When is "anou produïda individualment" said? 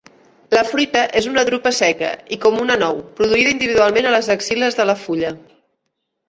2.79-4.09